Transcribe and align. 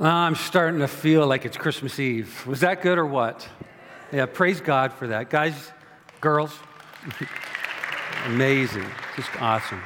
I'm 0.00 0.36
starting 0.36 0.78
to 0.78 0.86
feel 0.86 1.26
like 1.26 1.44
it's 1.44 1.56
Christmas 1.56 1.98
Eve. 1.98 2.46
Was 2.46 2.60
that 2.60 2.82
good 2.82 2.98
or 2.98 3.06
what? 3.06 3.48
Yeah, 4.12 4.26
praise 4.26 4.60
God 4.60 4.92
for 4.92 5.08
that. 5.08 5.28
Guys, 5.28 5.72
girls, 6.20 6.56
amazing. 8.26 8.86
Just 9.16 9.30
awesome. 9.42 9.82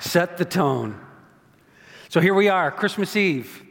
Set 0.00 0.38
the 0.38 0.46
tone. 0.46 0.98
So 2.08 2.20
here 2.20 2.32
we 2.32 2.48
are, 2.48 2.70
Christmas 2.70 3.16
Eve. 3.16 3.64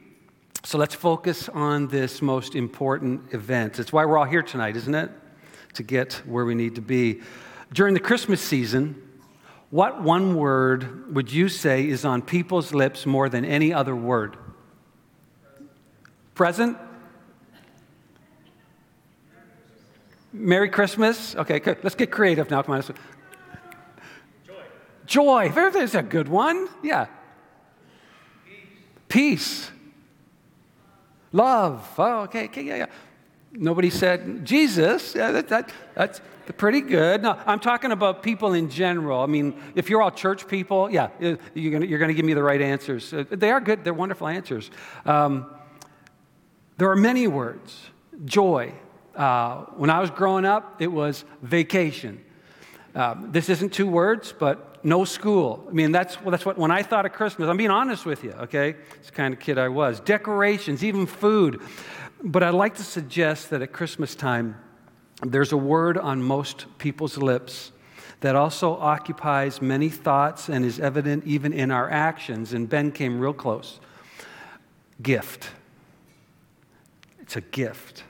So 0.63 0.77
let's 0.77 0.93
focus 0.93 1.49
on 1.49 1.87
this 1.87 2.21
most 2.21 2.53
important 2.53 3.33
event. 3.33 3.79
It's 3.79 3.91
why 3.91 4.05
we're 4.05 4.19
all 4.19 4.25
here 4.25 4.43
tonight, 4.43 4.75
isn't 4.75 4.93
it? 4.93 5.09
To 5.73 5.81
get 5.81 6.21
where 6.27 6.45
we 6.45 6.53
need 6.53 6.75
to 6.75 6.81
be. 6.81 7.21
During 7.73 7.95
the 7.95 7.99
Christmas 7.99 8.41
season, 8.41 9.01
what 9.71 10.03
one 10.03 10.35
word 10.35 11.15
would 11.15 11.31
you 11.31 11.49
say 11.49 11.89
is 11.89 12.05
on 12.05 12.21
people's 12.21 12.75
lips 12.75 13.07
more 13.07 13.27
than 13.27 13.43
any 13.43 13.73
other 13.73 13.95
word? 13.95 14.37
Present? 16.37 16.77
Merry 20.31 20.69
Christmas? 20.69 21.35
Okay, 21.35 21.59
good. 21.59 21.79
let's 21.81 21.95
get 21.95 22.11
creative 22.11 22.51
now. 22.51 22.61
Come 22.61 22.75
on. 22.75 22.83
Joy. 24.45 24.53
Joy. 25.07 25.49
There's 25.49 25.95
a 25.95 26.03
good 26.03 26.27
one. 26.27 26.69
Yeah. 26.83 27.07
Peace. 28.45 28.61
Peace. 29.07 29.71
Love. 31.31 31.91
Oh, 31.97 32.19
okay, 32.25 32.45
okay, 32.45 32.61
yeah, 32.61 32.75
yeah. 32.75 32.85
Nobody 33.51 33.89
said 33.89 34.45
Jesus. 34.45 35.15
Yeah, 35.15 35.31
that, 35.31 35.47
that, 35.47 35.71
that's 35.95 36.21
pretty 36.55 36.81
good. 36.81 37.23
No, 37.23 37.35
I'm 37.47 37.59
talking 37.59 37.91
about 37.91 38.21
people 38.21 38.53
in 38.53 38.69
general. 38.69 39.21
I 39.21 39.25
mean, 39.25 39.59
if 39.73 39.89
you're 39.89 40.03
all 40.03 40.11
church 40.11 40.47
people, 40.47 40.91
yeah, 40.91 41.09
you're 41.19 41.71
going 41.71 41.89
you're 41.89 42.07
to 42.07 42.13
give 42.13 42.25
me 42.25 42.35
the 42.35 42.43
right 42.43 42.61
answers. 42.61 43.11
Uh, 43.11 43.23
they 43.27 43.49
are 43.49 43.59
good, 43.59 43.83
they're 43.83 43.91
wonderful 43.91 44.27
answers. 44.27 44.69
Um, 45.03 45.47
there 46.77 46.89
are 46.91 46.95
many 46.95 47.27
words. 47.27 47.89
Joy. 48.25 48.73
Uh, 49.15 49.65
when 49.75 49.89
I 49.89 49.99
was 49.99 50.11
growing 50.11 50.45
up, 50.45 50.81
it 50.81 50.91
was 50.91 51.25
vacation. 51.41 52.23
Uh, 52.93 53.15
this 53.31 53.49
isn't 53.49 53.73
two 53.73 53.87
words, 53.87 54.33
but 54.37 54.83
no 54.83 55.05
school. 55.05 55.65
I 55.67 55.71
mean, 55.71 55.91
that's, 55.91 56.21
well, 56.21 56.31
that's 56.31 56.45
what, 56.45 56.57
when 56.57 56.71
I 56.71 56.83
thought 56.83 57.05
of 57.05 57.13
Christmas, 57.13 57.49
I'm 57.49 57.57
being 57.57 57.71
honest 57.71 58.05
with 58.05 58.23
you, 58.23 58.31
okay? 58.31 58.75
It's 58.95 59.07
the 59.07 59.15
kind 59.15 59.33
of 59.33 59.39
kid 59.39 59.57
I 59.57 59.69
was. 59.69 59.99
Decorations, 59.99 60.83
even 60.83 61.05
food. 61.05 61.61
But 62.23 62.43
I'd 62.43 62.53
like 62.53 62.75
to 62.75 62.83
suggest 62.83 63.49
that 63.49 63.61
at 63.61 63.71
Christmas 63.73 64.15
time, 64.15 64.55
there's 65.21 65.51
a 65.51 65.57
word 65.57 65.97
on 65.97 66.21
most 66.21 66.65
people's 66.77 67.17
lips 67.17 67.71
that 68.21 68.35
also 68.35 68.75
occupies 68.75 69.61
many 69.61 69.89
thoughts 69.89 70.49
and 70.49 70.65
is 70.65 70.79
evident 70.79 71.25
even 71.25 71.53
in 71.53 71.71
our 71.71 71.89
actions. 71.89 72.53
And 72.53 72.69
Ben 72.69 72.91
came 72.91 73.19
real 73.19 73.33
close 73.33 73.79
gift. 75.01 75.51
It's 77.27 77.35
a 77.35 77.41
gift. 77.41 78.05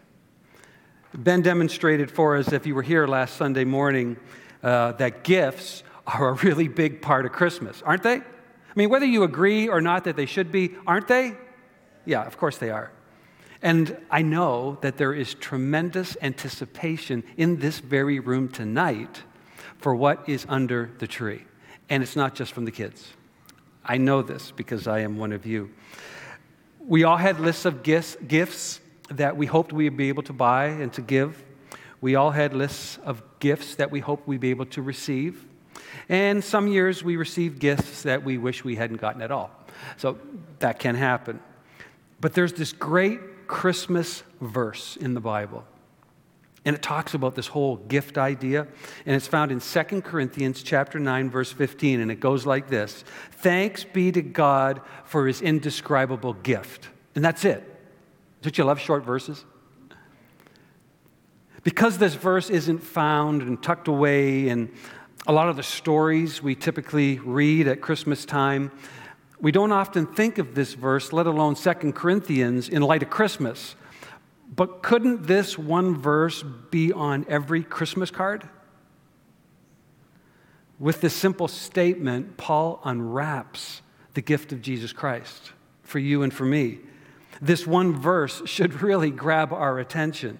Ben 1.12 1.42
demonstrated 1.42 2.12
for 2.12 2.38
us, 2.38 2.54
if 2.54 2.68
you 2.68 2.76
were 2.76 2.84
here 2.84 3.08
last 3.08 3.36
Sunday 3.36 3.66
morning, 3.66 4.16
uh, 4.62 4.92
that 4.92 5.24
gifts 5.24 5.82
are 6.06 6.30
a 6.30 6.34
really 6.34 6.68
big 6.68 7.02
part 7.02 7.26
of 7.26 7.32
Christmas, 7.32 7.82
aren't 7.82 8.04
they? 8.04 8.18
I 8.18 8.24
mean, 8.76 8.92
whether 8.92 9.08
you 9.08 9.24
agree 9.24 9.70
or 9.70 9.82
not 9.82 10.04
that 10.04 10.18
they 10.18 10.28
should 10.28 10.52
be, 10.52 10.76
aren't 10.86 11.08
they? 11.08 11.34
Yeah, 12.06 12.28
of 12.28 12.38
course 12.38 12.59
they 12.59 12.70
are. 12.70 12.92
And 13.64 13.98
I 14.12 14.22
know 14.22 14.78
that 14.82 14.98
there 14.98 15.16
is 15.16 15.34
tremendous 15.34 16.16
anticipation 16.22 17.24
in 17.38 17.58
this 17.58 17.80
very 17.80 18.20
room 18.20 18.48
tonight 18.50 19.24
for 19.80 19.96
what 19.96 20.30
is 20.30 20.46
under 20.48 20.92
the 21.00 21.08
tree. 21.08 21.44
And 21.90 22.04
it's 22.04 22.16
not 22.16 22.36
just 22.36 22.54
from 22.54 22.66
the 22.66 22.72
kids. 22.72 23.08
I 23.84 23.98
know 23.98 24.22
this 24.22 24.52
because 24.52 24.86
I 24.86 25.00
am 25.00 25.18
one 25.18 25.31
of 25.31 25.48
you. 25.48 25.72
We 26.80 27.04
all 27.04 27.18
had 27.18 27.40
lists 27.40 27.66
of 27.66 27.81
gifts, 27.81 28.16
gifts 28.28 28.80
that 29.09 29.38
we 29.38 29.45
hoped 29.45 29.73
we'd 29.73 29.97
be 29.97 30.09
able 30.09 30.23
to 30.23 30.33
buy 30.33 30.66
and 30.66 30.91
to 30.94 31.02
give. 31.02 31.44
We 32.02 32.16
all 32.16 32.31
had 32.31 32.53
lists 32.53 33.00
of 33.03 33.23
gifts 33.39 33.75
that 33.75 33.91
we 33.91 34.00
hoped 34.00 34.28
we'd 34.28 34.40
be 34.40 34.50
able 34.50 34.66
to 34.68 34.81
receive. 34.81 35.45
And 36.09 36.44
some 36.44 36.68
years 36.68 37.03
we 37.03 37.17
received 37.17 37.59
gifts 37.59 38.03
that 38.03 38.23
we 38.23 38.38
wish 38.38 38.63
we 38.63 38.75
hadn't 38.75 38.97
gotten 38.97 39.22
at 39.22 39.31
all. 39.31 39.51
So 39.97 40.17
that 40.59 40.79
can 40.79 40.96
happen. 40.96 41.40
But 42.19 42.34
there's 42.34 42.53
this 42.53 42.73
great 42.73 43.47
Christmas 43.47 44.23
verse 44.41 44.97
in 44.97 45.13
the 45.13 45.19
Bible. 45.19 45.66
And 46.66 46.75
it 46.75 46.81
talks 46.81 47.13
about 47.13 47.35
this 47.35 47.47
whole 47.47 47.78
gift 47.78 48.17
idea. 48.17 48.67
And 49.06 49.16
it's 49.16 49.28
found 49.28 49.51
in 49.51 49.62
2 49.62 50.01
Corinthians 50.01 50.62
chapter 50.62 51.00
9, 51.00 51.29
verse 51.29 51.51
15. 51.51 52.01
And 52.01 52.12
it 52.12 52.19
goes 52.19 52.46
like 52.46 52.67
this 52.67 53.03
Thanks 53.31 53.84
be 53.84 54.12
to 54.12 54.22
God 54.22 54.81
for 55.06 55.28
his 55.28 55.41
indescribable 55.41 56.34
gift. 56.34 56.90
And 57.16 57.23
that's 57.23 57.46
it. 57.46 57.77
Don't 58.47 58.58
you 58.58 58.63
love 58.63 58.80
short 58.80 59.03
verses? 59.03 59.44
Because 61.63 61.97
this 61.97 62.13
verse 62.13 62.50
isn't 62.50 62.78
found 62.78 63.41
and 63.41 63.62
tucked 63.62 63.90
away 63.90 64.47
in 64.47 64.72
a 65.28 65.34
lot 65.34 65.50
of 65.50 65.58
the 65.58 65.63
stories 65.63 66.41
we 66.41 66.56
typically 66.56 67.19
read 67.19 67.68
at 67.68 67.81
Christmas 67.81 68.24
time, 68.24 68.72
we 69.41 69.52
don't 69.52 69.74
often 69.74 70.06
think 70.06 70.38
of 70.38 70.56
this 70.56 70.75
verse, 70.75 71.12
let 71.12 71.28
alone 71.28 71.58
Second 71.58 71.91
Corinthians, 71.91 72.69
in 72.69 72.81
light 72.84 73.03
of 73.03 73.09
Christmas. 73.09 73.75
But 74.56 74.81
couldn't 74.81 75.28
this 75.28 75.58
one 75.58 75.97
verse 75.97 76.41
be 76.72 76.94
on 76.94 77.25
every 77.28 77.64
Christmas 77.64 78.12
card? 78.12 78.47
With 80.79 81.02
this 81.02 81.14
simple 81.14 81.50
statement, 81.50 82.38
Paul 82.38 82.79
unwraps 82.85 83.81
the 84.14 84.22
gift 84.22 84.53
of 84.53 84.62
Jesus 84.62 84.94
Christ 84.94 85.52
for 85.84 86.00
you 86.00 86.24
and 86.24 86.34
for 86.34 86.46
me 86.46 86.79
this 87.42 87.68
one 87.68 88.00
verse 88.00 88.42
should 88.46 88.81
really 88.81 89.12
grab 89.12 89.53
our 89.53 89.80
attention. 89.80 90.40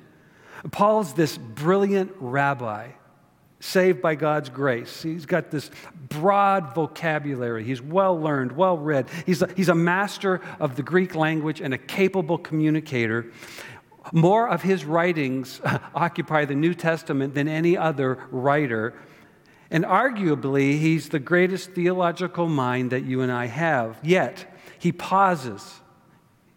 Paul's 0.72 1.14
this 1.14 1.38
brilliant 1.38 2.12
rabbi, 2.20 2.90
saved 3.60 4.02
by 4.02 4.16
God's 4.16 4.50
grace. 4.50 5.02
He's 5.02 5.26
got 5.26 5.52
this 5.52 5.70
broad 6.10 6.74
vocabulary. 6.74 7.64
He's 7.64 7.82
well 7.82 8.20
learned, 8.20 8.52
well 8.52 8.78
read. 8.78 9.08
He's 9.26 9.42
a, 9.42 9.50
he's 9.56 9.70
a 9.70 9.76
master 9.76 10.42
of 10.60 10.76
the 10.76 10.84
Greek 10.84 11.16
language 11.16 11.62
and 11.62 11.74
a 11.74 11.78
capable 11.78 12.38
communicator. 12.38 13.32
More 14.12 14.50
of 14.50 14.62
his 14.62 14.86
writings 14.86 15.62
occupy 15.96 16.46
the 16.46 16.56
New 16.56 16.74
Testament 16.74 17.34
than 17.34 17.48
any 17.48 17.78
other 17.78 18.20
writer. 18.32 18.94
And 19.70 19.84
arguably, 19.84 20.80
he's 20.80 21.10
the 21.10 21.20
greatest 21.20 21.72
theological 21.72 22.48
mind 22.48 22.92
that 22.92 23.04
you 23.04 23.22
and 23.22 23.32
I 23.32 23.48
have. 23.48 24.00
Yet, 24.02 24.54
he 24.80 24.92
pauses 24.92 25.82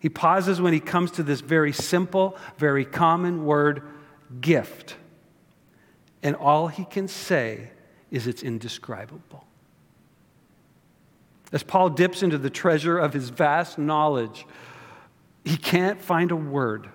he 0.00 0.08
pauses 0.08 0.60
when 0.60 0.72
he 0.72 0.80
comes 0.80 1.12
to 1.12 1.22
this 1.22 1.42
very 1.42 1.72
simple, 1.72 2.36
very 2.56 2.86
common 2.86 3.44
word, 3.44 3.82
gift. 4.40 4.96
And 6.22 6.34
all 6.34 6.68
he 6.68 6.86
can 6.86 7.06
say 7.06 7.70
is 8.10 8.26
it's 8.26 8.42
indescribable. 8.42 9.44
As 11.52 11.62
Paul 11.62 11.90
dips 11.90 12.22
into 12.22 12.38
the 12.38 12.50
treasure 12.50 12.98
of 12.98 13.12
his 13.12 13.28
vast 13.28 13.78
knowledge, 13.78 14.46
he 15.44 15.56
can't 15.56 16.00
find 16.00 16.30
a 16.30 16.36
word 16.36 16.88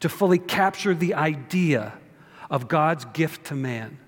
to 0.00 0.08
fully 0.08 0.38
capture 0.38 0.94
the 0.94 1.14
idea 1.14 1.92
of 2.48 2.66
God's 2.66 3.04
gift 3.06 3.46
to 3.46 3.54
man. 3.54 3.98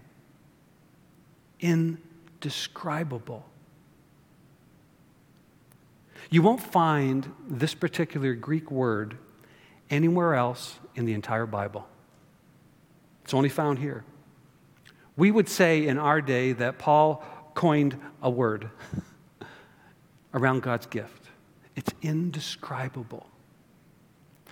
Indescribable. 1.61 3.45
You 6.33 6.41
won't 6.41 6.63
find 6.63 7.31
this 7.47 7.75
particular 7.75 8.33
Greek 8.33 8.71
word 8.71 9.19
anywhere 9.91 10.35
else 10.35 10.79
in 10.95 11.05
the 11.05 11.13
entire 11.13 11.45
Bible. 11.45 11.87
It's 13.23 13.35
only 13.35 13.51
found 13.51 13.79
here. 13.79 14.03
We 15.15 15.31
would 15.31 15.47
say 15.47 15.87
in 15.87 15.99
our 15.99 16.23
day 16.23 16.53
that 16.53 16.79
Paul 16.79 17.23
coined 17.53 18.01
a 18.23 18.31
word 18.31 18.71
around 20.35 20.63
God's 20.63 20.87
gift. 20.87 21.29
It's 21.77 21.93
indescribable. 22.01 23.27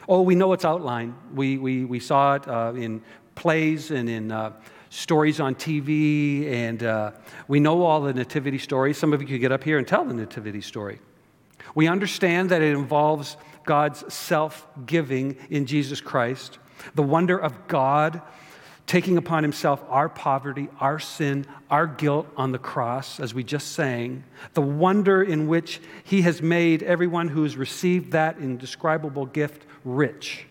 Oh, 0.06 0.20
we 0.20 0.34
know 0.34 0.52
its 0.52 0.66
outline. 0.66 1.14
We, 1.34 1.56
we, 1.56 1.87
we 1.87 1.99
saw 1.99 2.34
it 2.34 2.46
uh, 2.46 2.75
in 2.76 3.00
plays 3.34 3.90
and 3.90 4.06
in 4.06 4.31
uh, 4.31 4.52
stories 4.90 5.40
on 5.40 5.54
TV, 5.54 6.46
and 6.46 6.82
uh, 6.82 7.12
we 7.49 7.58
know 7.58 7.84
all 7.84 8.02
the 8.02 8.12
nativity 8.12 8.58
stories. 8.58 8.99
Some 8.99 9.14
of 9.14 9.22
you 9.22 9.28
could 9.28 9.40
get 9.40 9.50
up 9.50 9.64
here 9.64 9.78
and 9.78 9.88
tell 9.88 10.04
the 10.04 10.12
nativity 10.12 10.60
story. 10.60 11.00
We 11.75 11.87
understand 11.88 12.50
that 12.50 12.62
it 12.62 12.75
involves 12.75 13.37
God's 13.64 14.12
self 14.12 14.67
giving 14.87 15.37
in 15.50 15.67
Jesus 15.67 16.00
Christ, 16.00 16.58
the 16.94 17.02
wonder 17.02 17.38
of 17.38 17.69
God 17.69 18.22
taking 18.90 19.17
upon 19.17 19.44
himself 19.44 19.81
our 19.88 20.08
poverty, 20.08 20.69
our 20.81 20.99
sin, 20.99 21.46
our 21.70 21.87
guilt 21.87 22.26
on 22.37 22.50
the 22.50 22.58
cross, 22.58 23.20
as 23.20 23.32
we 23.32 23.44
just 23.44 23.70
sang, 23.70 24.25
the 24.55 24.61
wonder 24.61 25.22
in 25.22 25.46
which 25.46 25.81
he 26.02 26.22
has 26.22 26.43
made 26.43 26.82
everyone 26.82 27.28
who 27.28 27.44
has 27.44 27.56
received 27.56 28.11
that 28.11 28.38
indescribable 28.38 29.26
gift 29.26 29.64
rich. 29.84 30.44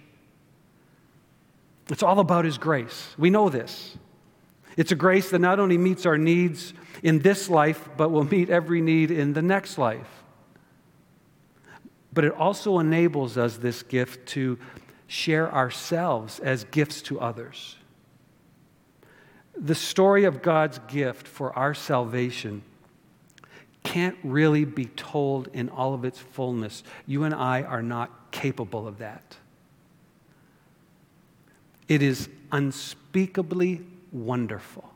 It's 1.89 2.01
all 2.01 2.21
about 2.21 2.45
his 2.45 2.57
grace. 2.57 3.13
We 3.17 3.29
know 3.29 3.49
this. 3.49 3.97
It's 4.77 4.93
a 4.93 4.95
grace 4.95 5.31
that 5.31 5.39
not 5.39 5.59
only 5.59 5.77
meets 5.77 6.05
our 6.05 6.17
needs 6.17 6.73
in 7.03 7.19
this 7.19 7.49
life, 7.49 7.89
but 7.97 8.09
will 8.09 8.23
meet 8.23 8.49
every 8.49 8.79
need 8.79 9.11
in 9.11 9.33
the 9.33 9.41
next 9.41 9.77
life. 9.77 10.18
But 12.13 12.25
it 12.25 12.33
also 12.33 12.79
enables 12.79 13.37
us, 13.37 13.57
this 13.57 13.83
gift, 13.83 14.27
to 14.29 14.57
share 15.07 15.53
ourselves 15.53 16.39
as 16.39 16.63
gifts 16.65 17.01
to 17.03 17.19
others. 17.19 17.75
The 19.57 19.75
story 19.75 20.23
of 20.23 20.41
God's 20.41 20.79
gift 20.87 21.27
for 21.27 21.57
our 21.57 21.73
salvation 21.73 22.61
can't 23.83 24.17
really 24.23 24.65
be 24.65 24.85
told 24.85 25.49
in 25.53 25.69
all 25.69 25.93
of 25.93 26.05
its 26.05 26.19
fullness. 26.19 26.83
You 27.05 27.23
and 27.23 27.33
I 27.33 27.63
are 27.63 27.81
not 27.81 28.31
capable 28.31 28.87
of 28.87 28.99
that. 28.99 29.37
It 31.87 32.01
is 32.01 32.29
unspeakably 32.51 33.81
wonderful. 34.11 34.89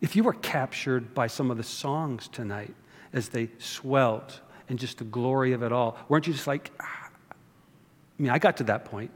If 0.00 0.14
you 0.14 0.22
were 0.22 0.34
captured 0.34 1.14
by 1.14 1.26
some 1.26 1.50
of 1.50 1.56
the 1.56 1.64
songs 1.64 2.28
tonight 2.28 2.74
as 3.12 3.30
they 3.30 3.50
swelled 3.58 4.40
and 4.68 4.78
just 4.78 4.98
the 4.98 5.04
glory 5.04 5.52
of 5.52 5.62
it 5.62 5.72
all, 5.72 5.96
weren't 6.08 6.26
you 6.26 6.32
just 6.32 6.46
like, 6.46 6.70
ah. 6.80 7.10
I 8.18 8.22
mean, 8.22 8.30
I 8.30 8.38
got 8.38 8.56
to 8.58 8.64
that 8.64 8.84
point. 8.84 9.10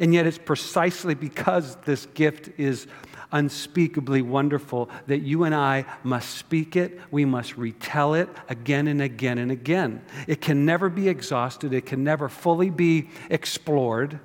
And 0.00 0.12
yet, 0.12 0.26
it's 0.26 0.38
precisely 0.38 1.14
because 1.14 1.76
this 1.84 2.06
gift 2.06 2.58
is 2.58 2.86
unspeakably 3.32 4.22
wonderful 4.22 4.90
that 5.06 5.18
you 5.18 5.44
and 5.44 5.54
I 5.54 5.84
must 6.02 6.36
speak 6.36 6.76
it, 6.76 6.98
we 7.10 7.24
must 7.24 7.56
retell 7.56 8.14
it 8.14 8.28
again 8.48 8.88
and 8.88 9.02
again 9.02 9.38
and 9.38 9.50
again. 9.50 10.02
It 10.26 10.40
can 10.40 10.64
never 10.64 10.88
be 10.88 11.08
exhausted, 11.08 11.72
it 11.72 11.86
can 11.86 12.04
never 12.04 12.28
fully 12.28 12.70
be 12.70 13.10
explored, 13.30 14.20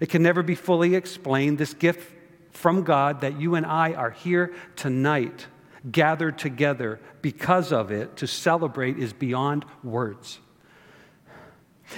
it 0.00 0.08
can 0.08 0.22
never 0.22 0.42
be 0.42 0.54
fully 0.54 0.94
explained. 0.94 1.58
This 1.58 1.74
gift 1.74 2.14
from 2.52 2.82
God 2.82 3.20
that 3.20 3.40
you 3.40 3.54
and 3.54 3.64
I 3.64 3.92
are 3.92 4.10
here 4.10 4.54
tonight, 4.76 5.46
gathered 5.90 6.38
together 6.38 7.00
because 7.22 7.72
of 7.72 7.90
it 7.90 8.16
to 8.16 8.26
celebrate, 8.26 8.98
is 8.98 9.12
beyond 9.12 9.64
words. 9.82 10.38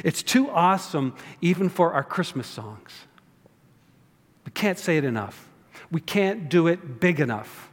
It's 0.05 0.23
too 0.23 0.49
awesome 0.51 1.15
even 1.41 1.69
for 1.69 1.93
our 1.93 2.05
Christmas 2.05 2.47
songs. 2.47 2.93
We 4.45 4.53
can't 4.53 4.79
say 4.79 4.97
it 4.97 5.05
enough. 5.05 5.49
We 5.91 6.01
can't 6.01 6.49
do 6.49 6.67
it 6.69 7.01
big 7.01 7.21
enough. 7.21 7.71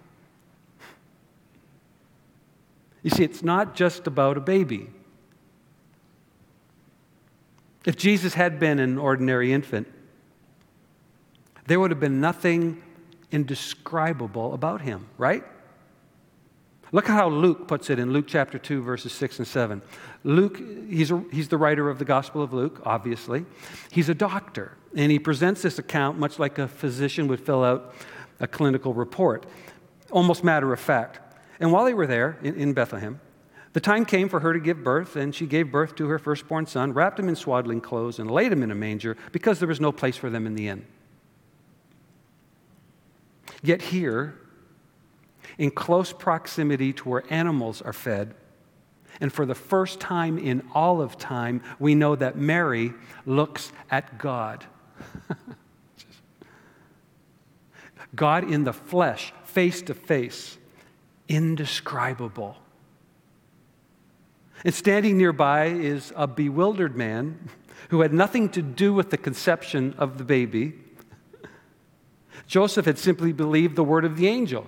You 3.03 3.11
see, 3.11 3.23
it's 3.23 3.43
not 3.43 3.75
just 3.75 4.07
about 4.07 4.37
a 4.37 4.41
baby. 4.41 4.89
If 7.85 7.95
Jesus 7.95 8.33
had 8.33 8.59
been 8.59 8.79
an 8.79 8.97
ordinary 8.97 9.53
infant, 9.53 9.87
there 11.67 11.79
would 11.79 11.91
have 11.91 11.99
been 11.99 12.19
nothing 12.19 12.81
indescribable 13.31 14.53
about 14.53 14.81
him, 14.81 15.07
right? 15.17 15.43
Look 16.91 17.09
at 17.09 17.13
how 17.13 17.27
Luke 17.29 17.67
puts 17.67 17.89
it 17.89 17.99
in 17.99 18.13
Luke 18.13 18.25
chapter 18.27 18.57
2, 18.57 18.81
verses 18.81 19.11
6 19.11 19.39
and 19.39 19.47
7. 19.47 19.81
Luke, 20.23 20.57
he's, 20.89 21.11
a, 21.11 21.21
he's 21.31 21.49
the 21.49 21.57
writer 21.57 21.89
of 21.89 21.99
the 21.99 22.05
Gospel 22.05 22.41
of 22.41 22.53
Luke, 22.53 22.81
obviously. 22.85 23.45
He's 23.91 24.07
a 24.07 24.15
doctor, 24.15 24.77
and 24.95 25.11
he 25.11 25.19
presents 25.19 25.61
this 25.61 25.79
account 25.79 26.17
much 26.17 26.39
like 26.39 26.57
a 26.57 26.67
physician 26.67 27.27
would 27.27 27.41
fill 27.41 27.63
out 27.63 27.93
a 28.39 28.47
clinical 28.47 28.93
report, 28.93 29.45
almost 30.11 30.43
matter 30.43 30.71
of 30.71 30.79
fact. 30.79 31.19
And 31.59 31.71
while 31.71 31.83
they 31.83 31.93
were 31.93 32.07
there 32.07 32.37
in, 32.41 32.55
in 32.55 32.73
Bethlehem, 32.73 33.19
the 33.73 33.81
time 33.81 34.05
came 34.05 34.29
for 34.29 34.39
her 34.39 34.53
to 34.53 34.59
give 34.59 34.83
birth, 34.83 35.17
and 35.17 35.35
she 35.35 35.45
gave 35.45 35.71
birth 35.71 35.95
to 35.97 36.07
her 36.07 36.17
firstborn 36.17 36.67
son, 36.67 36.93
wrapped 36.93 37.19
him 37.19 37.27
in 37.27 37.35
swaddling 37.35 37.81
clothes, 37.81 38.17
and 38.17 38.31
laid 38.31 38.51
him 38.51 38.63
in 38.63 38.71
a 38.71 38.75
manger 38.75 39.17
because 39.31 39.59
there 39.59 39.67
was 39.67 39.81
no 39.81 39.91
place 39.91 40.15
for 40.15 40.29
them 40.29 40.47
in 40.47 40.55
the 40.55 40.69
inn. 40.69 40.85
Yet 43.61 43.81
here, 43.81 44.35
in 45.57 45.71
close 45.71 46.13
proximity 46.13 46.93
to 46.93 47.09
where 47.09 47.23
animals 47.29 47.81
are 47.81 47.93
fed. 47.93 48.35
And 49.19 49.33
for 49.33 49.45
the 49.45 49.55
first 49.55 49.99
time 49.99 50.37
in 50.37 50.63
all 50.73 51.01
of 51.01 51.17
time, 51.17 51.63
we 51.79 51.95
know 51.95 52.15
that 52.15 52.37
Mary 52.37 52.93
looks 53.25 53.71
at 53.89 54.17
God. 54.17 54.65
God 58.15 58.49
in 58.49 58.63
the 58.63 58.73
flesh, 58.73 59.33
face 59.43 59.81
to 59.83 59.93
face, 59.93 60.57
indescribable. 61.27 62.57
And 64.63 64.73
standing 64.73 65.17
nearby 65.17 65.65
is 65.65 66.13
a 66.15 66.27
bewildered 66.27 66.95
man 66.95 67.49
who 67.89 68.01
had 68.01 68.13
nothing 68.13 68.49
to 68.49 68.61
do 68.61 68.93
with 68.93 69.09
the 69.09 69.17
conception 69.17 69.93
of 69.97 70.17
the 70.17 70.23
baby. 70.23 70.73
Joseph 72.47 72.85
had 72.85 72.97
simply 72.97 73.33
believed 73.33 73.75
the 73.75 73.83
word 73.83 74.05
of 74.05 74.17
the 74.17 74.27
angel. 74.27 74.67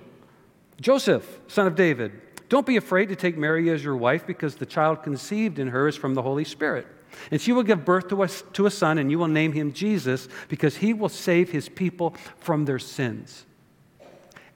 Joseph, 0.80 1.40
son 1.46 1.66
of 1.66 1.74
David, 1.74 2.12
don't 2.48 2.66
be 2.66 2.76
afraid 2.76 3.10
to 3.10 3.16
take 3.16 3.36
Mary 3.36 3.70
as 3.70 3.84
your 3.84 3.96
wife 3.96 4.26
because 4.26 4.56
the 4.56 4.66
child 4.66 5.02
conceived 5.02 5.58
in 5.58 5.68
her 5.68 5.86
is 5.86 5.96
from 5.96 6.14
the 6.14 6.22
Holy 6.22 6.44
Spirit. 6.44 6.86
And 7.30 7.40
she 7.40 7.52
will 7.52 7.62
give 7.62 7.84
birth 7.84 8.08
to 8.08 8.22
a, 8.22 8.28
to 8.28 8.66
a 8.66 8.70
son, 8.70 8.98
and 8.98 9.10
you 9.10 9.18
will 9.18 9.28
name 9.28 9.52
him 9.52 9.72
Jesus 9.72 10.28
because 10.48 10.76
he 10.76 10.92
will 10.92 11.08
save 11.08 11.50
his 11.50 11.68
people 11.68 12.14
from 12.38 12.64
their 12.64 12.78
sins. 12.78 13.44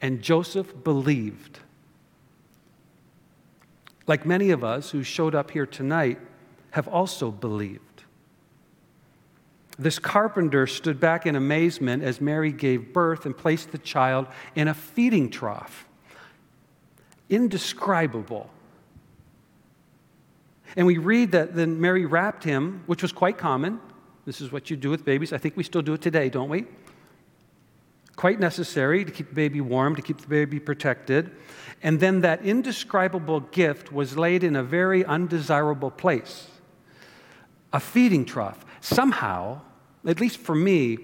And 0.00 0.22
Joseph 0.22 0.72
believed. 0.82 1.60
Like 4.06 4.26
many 4.26 4.50
of 4.50 4.64
us 4.64 4.90
who 4.90 5.02
showed 5.02 5.34
up 5.34 5.50
here 5.50 5.66
tonight 5.66 6.18
have 6.70 6.88
also 6.88 7.30
believed. 7.30 7.80
This 9.78 9.98
carpenter 9.98 10.66
stood 10.66 11.00
back 11.00 11.26
in 11.26 11.36
amazement 11.36 12.02
as 12.02 12.20
Mary 12.20 12.52
gave 12.52 12.92
birth 12.92 13.26
and 13.26 13.36
placed 13.36 13.72
the 13.72 13.78
child 13.78 14.26
in 14.54 14.68
a 14.68 14.74
feeding 14.74 15.30
trough 15.30 15.86
indescribable. 17.28 18.50
And 20.76 20.86
we 20.86 20.98
read 20.98 21.32
that 21.32 21.54
then 21.54 21.80
Mary 21.80 22.04
wrapped 22.04 22.44
him, 22.44 22.82
which 22.86 23.02
was 23.02 23.12
quite 23.12 23.38
common. 23.38 23.80
This 24.26 24.40
is 24.40 24.50
what 24.50 24.70
you 24.70 24.76
do 24.76 24.90
with 24.90 25.04
babies. 25.04 25.32
I 25.32 25.38
think 25.38 25.56
we 25.56 25.62
still 25.62 25.82
do 25.82 25.94
it 25.94 26.02
today, 26.02 26.28
don't 26.28 26.48
we? 26.48 26.66
Quite 28.16 28.40
necessary 28.40 29.04
to 29.04 29.10
keep 29.10 29.28
the 29.28 29.34
baby 29.34 29.60
warm, 29.60 29.96
to 29.96 30.02
keep 30.02 30.18
the 30.20 30.26
baby 30.26 30.58
protected. 30.58 31.30
And 31.82 32.00
then 32.00 32.20
that 32.22 32.44
indescribable 32.44 33.40
gift 33.40 33.92
was 33.92 34.16
laid 34.16 34.42
in 34.44 34.56
a 34.56 34.62
very 34.62 35.04
undesirable 35.04 35.90
place 35.90 36.48
a 37.74 37.80
feeding 37.80 38.24
trough. 38.24 38.64
Somehow, 38.80 39.60
at 40.06 40.20
least 40.20 40.38
for 40.38 40.54
me, 40.54 40.96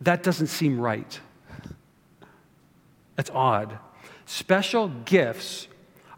that 0.00 0.24
doesn't 0.24 0.48
seem 0.48 0.78
right. 0.78 1.20
That's 3.14 3.30
odd. 3.30 3.78
Special 4.26 4.88
gifts 4.88 5.68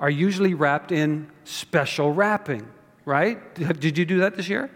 are 0.01 0.11
usually 0.11 0.55
wrapped 0.55 0.93
in 0.93 1.31
special 1.45 2.13
wrapping, 2.13 2.67
right? 3.05 3.55
Did 3.55 3.99
you 3.99 4.05
do 4.05 4.19
that 4.19 4.37
this 4.37 4.49
year? 4.49 4.71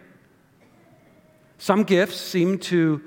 Some 1.59 1.85
gifts 1.85 2.21
seem 2.21 2.59
to 2.59 3.03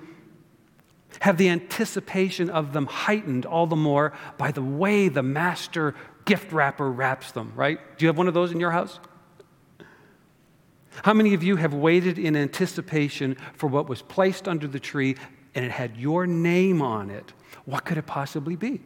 have 1.19 1.37
the 1.37 1.49
anticipation 1.49 2.49
of 2.49 2.73
them 2.73 2.87
heightened 2.87 3.45
all 3.45 3.67
the 3.67 3.75
more 3.75 4.13
by 4.37 4.51
the 4.51 4.61
way 4.61 5.09
the 5.09 5.23
master 5.23 5.95
gift 6.25 6.51
wrapper 6.51 6.91
wraps 6.91 7.31
them, 7.31 7.53
right? 7.55 7.79
Do 7.97 8.05
you 8.05 8.07
have 8.07 8.17
one 8.17 8.27
of 8.27 8.33
those 8.33 8.51
in 8.51 8.59
your 8.59 8.71
house? 8.71 8.99
How 11.03 11.13
many 11.13 11.33
of 11.33 11.43
you 11.43 11.57
have 11.57 11.73
waited 11.73 12.17
in 12.17 12.35
anticipation 12.35 13.37
for 13.53 13.67
what 13.67 13.87
was 13.87 14.01
placed 14.01 14.47
under 14.47 14.67
the 14.67 14.79
tree 14.79 15.17
and 15.53 15.63
it 15.63 15.71
had 15.71 15.97
your 15.97 16.25
name 16.25 16.81
on 16.81 17.09
it? 17.09 17.33
What 17.65 17.85
could 17.85 17.97
it 17.97 18.05
possibly 18.05 18.55
be? 18.55 18.81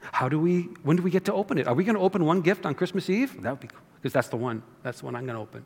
How 0.00 0.28
do 0.28 0.38
we, 0.38 0.62
when 0.82 0.96
do 0.96 1.02
we 1.02 1.10
get 1.10 1.24
to 1.26 1.32
open 1.32 1.58
it? 1.58 1.66
Are 1.66 1.74
we 1.74 1.84
going 1.84 1.96
to 1.96 2.02
open 2.02 2.24
one 2.24 2.40
gift 2.40 2.66
on 2.66 2.74
Christmas 2.74 3.10
Eve? 3.10 3.42
That 3.42 3.50
would 3.50 3.60
be 3.60 3.68
cool, 3.68 3.80
because 3.96 4.12
that's 4.12 4.28
the 4.28 4.36
one. 4.36 4.62
That's 4.82 5.00
the 5.00 5.04
one 5.04 5.14
I'm 5.14 5.26
going 5.26 5.36
to 5.36 5.42
open. 5.42 5.64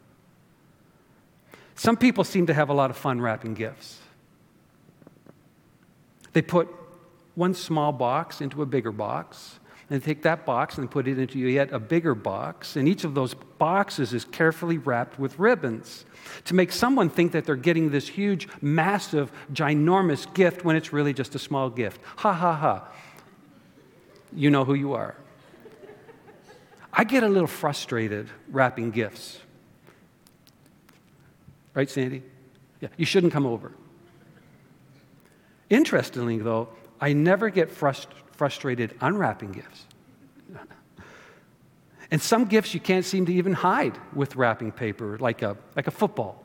Some 1.77 1.97
people 1.97 2.25
seem 2.25 2.47
to 2.47 2.55
have 2.55 2.69
a 2.69 2.75
lot 2.75 2.91
of 2.91 2.97
fun 2.97 3.21
wrapping 3.21 3.55
gifts. 3.55 3.99
They 6.33 6.43
put 6.43 6.69
one 7.35 7.55
small 7.55 7.93
box 7.93 8.41
into 8.41 8.63
a 8.63 8.67
bigger 8.67 8.93
box, 8.93 9.59
and 9.89 10.01
they 10.01 10.05
take 10.05 10.23
that 10.23 10.45
box 10.47 10.79
and 10.79 10.91
put 10.91 11.07
it 11.07 11.19
into 11.19 11.39
yet 11.39 11.73
a 11.73 11.79
bigger 11.79 12.15
box. 12.15 12.77
And 12.77 12.89
each 12.89 13.05
of 13.05 13.15
those 13.15 13.35
boxes 13.35 14.13
is 14.13 14.25
carefully 14.25 14.79
wrapped 14.79 15.19
with 15.19 15.39
ribbons 15.39 16.07
to 16.45 16.55
make 16.55 16.73
someone 16.73 17.11
think 17.11 17.33
that 17.33 17.45
they're 17.45 17.57
getting 17.57 17.91
this 17.91 18.09
huge, 18.09 18.49
massive, 18.61 19.31
ginormous 19.53 20.33
gift 20.35 20.65
when 20.65 20.75
it's 20.75 20.93
really 20.93 21.13
just 21.13 21.35
a 21.35 21.39
small 21.39 21.71
gift. 21.71 22.01
Ha 22.17 22.33
ha 22.33 22.55
ha 22.55 22.89
you 24.35 24.51
know 24.51 24.65
who 24.65 24.75
you 24.75 24.95
are. 24.95 25.15
I 26.93 27.05
get 27.05 27.23
a 27.23 27.29
little 27.29 27.49
frustrated 27.49 28.29
wrapping 28.51 28.91
gifts. 28.91 29.41
Right, 31.75 31.91
Sandy? 31.91 32.23
Yeah, 32.81 32.89
you 32.97 33.05
shouldn't 33.05 33.33
come 33.33 33.47
over. 33.47 33.73
Interestingly, 35.71 36.39
though, 36.39 36.69
I 37.01 37.13
never 37.13 37.51
get 37.51 37.69
frust- 37.75 38.07
frustrated 38.33 38.95
unwrapping 39.01 39.53
gifts. 39.53 39.87
and 42.11 42.23
some 42.23 42.45
gifts 42.45 42.75
you 42.75 42.81
can't 42.81 43.05
seem 43.05 43.27
to 43.27 43.33
even 43.33 43.53
hide 43.53 43.99
with 44.15 44.37
wrapping 44.37 44.71
paper, 44.71 45.19
like 45.19 45.43
a, 45.43 45.57
like 45.75 45.89
a 45.89 45.91
football 45.91 46.45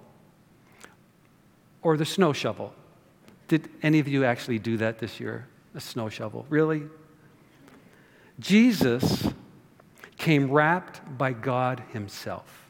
or 1.82 1.96
the 1.96 2.06
snow 2.06 2.34
shovel. 2.34 2.74
Did 3.48 3.70
any 3.82 4.00
of 4.00 4.08
you 4.08 4.26
actually 4.26 4.60
do 4.60 4.78
that 4.78 5.00
this 5.00 5.20
year? 5.20 5.48
A 5.76 5.80
snow 5.80 6.10
shovel? 6.10 6.46
Really? 6.50 6.84
Jesus 8.40 9.28
came 10.18 10.50
wrapped 10.50 11.18
by 11.18 11.34
God 11.34 11.84
Himself. 11.92 12.66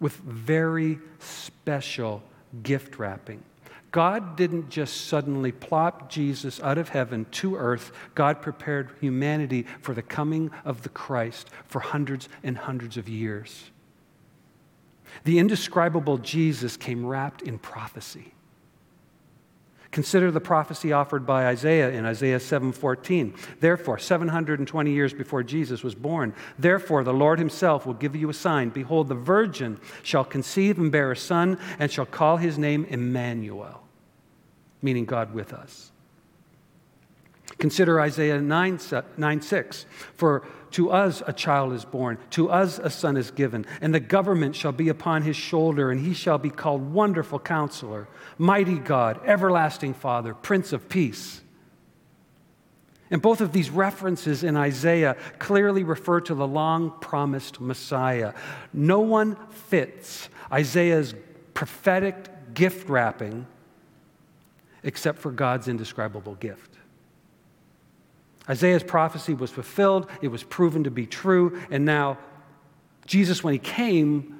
with 0.00 0.14
very 0.16 0.98
special 1.18 2.22
gift 2.62 2.98
wrapping. 2.98 3.42
God 3.90 4.36
didn't 4.36 4.68
just 4.68 5.06
suddenly 5.06 5.50
plop 5.50 6.10
Jesus 6.10 6.60
out 6.60 6.76
of 6.76 6.90
heaven 6.90 7.26
to 7.32 7.56
earth. 7.56 7.90
God 8.14 8.42
prepared 8.42 8.90
humanity 9.00 9.66
for 9.80 9.94
the 9.94 10.02
coming 10.02 10.50
of 10.64 10.82
the 10.82 10.90
Christ 10.90 11.48
for 11.66 11.80
hundreds 11.80 12.28
and 12.42 12.56
hundreds 12.58 12.96
of 12.96 13.08
years. 13.08 13.70
The 15.24 15.38
indescribable 15.38 16.18
Jesus 16.18 16.76
came 16.76 17.04
wrapped 17.04 17.42
in 17.42 17.58
prophecy. 17.58 18.34
Consider 19.90 20.30
the 20.30 20.40
prophecy 20.40 20.92
offered 20.92 21.24
by 21.24 21.46
Isaiah 21.46 21.90
in 21.90 22.04
Isaiah 22.04 22.38
7:14. 22.38 23.32
Therefore, 23.60 23.98
720 23.98 24.92
years 24.92 25.14
before 25.14 25.42
Jesus 25.42 25.82
was 25.82 25.94
born, 25.94 26.34
therefore 26.58 27.04
the 27.04 27.14
Lord 27.14 27.38
himself 27.38 27.86
will 27.86 27.94
give 27.94 28.14
you 28.14 28.28
a 28.28 28.34
sign. 28.34 28.68
Behold, 28.68 29.08
the 29.08 29.14
virgin 29.14 29.80
shall 30.02 30.24
conceive 30.24 30.78
and 30.78 30.92
bear 30.92 31.10
a 31.10 31.16
son 31.16 31.58
and 31.78 31.90
shall 31.90 32.04
call 32.04 32.36
his 32.36 32.58
name 32.58 32.84
Emmanuel, 32.90 33.82
meaning 34.82 35.06
God 35.06 35.32
with 35.32 35.54
us. 35.54 35.90
Consider 37.58 38.00
Isaiah 38.00 38.40
9, 38.40 38.78
9 39.16 39.40
6. 39.40 39.86
For 40.14 40.46
to 40.72 40.90
us 40.90 41.22
a 41.26 41.32
child 41.32 41.72
is 41.72 41.84
born, 41.84 42.18
to 42.30 42.50
us 42.50 42.78
a 42.78 42.90
son 42.90 43.16
is 43.16 43.30
given, 43.30 43.66
and 43.80 43.94
the 43.94 44.00
government 44.00 44.56
shall 44.56 44.72
be 44.72 44.88
upon 44.88 45.22
his 45.22 45.36
shoulder, 45.36 45.90
and 45.90 46.00
he 46.00 46.14
shall 46.14 46.38
be 46.38 46.50
called 46.50 46.92
Wonderful 46.92 47.38
Counselor, 47.38 48.08
Mighty 48.36 48.78
God, 48.78 49.20
Everlasting 49.24 49.94
Father, 49.94 50.34
Prince 50.34 50.72
of 50.72 50.88
Peace. 50.88 51.42
And 53.10 53.22
both 53.22 53.40
of 53.40 53.52
these 53.52 53.70
references 53.70 54.44
in 54.44 54.56
Isaiah 54.56 55.16
clearly 55.38 55.82
refer 55.82 56.20
to 56.22 56.34
the 56.34 56.46
long 56.46 56.92
promised 57.00 57.60
Messiah. 57.60 58.34
No 58.72 59.00
one 59.00 59.36
fits 59.50 60.28
Isaiah's 60.52 61.14
prophetic 61.54 62.54
gift 62.54 62.88
wrapping 62.88 63.46
except 64.82 65.18
for 65.18 65.30
God's 65.30 65.68
indescribable 65.68 66.34
gift. 66.36 66.77
Isaiah's 68.48 68.82
prophecy 68.82 69.34
was 69.34 69.50
fulfilled, 69.50 70.08
it 70.22 70.28
was 70.28 70.42
proven 70.42 70.84
to 70.84 70.90
be 70.90 71.06
true, 71.06 71.60
and 71.70 71.84
now 71.84 72.18
Jesus, 73.06 73.42
when 73.42 73.54
he 73.54 73.58
came, 73.58 74.34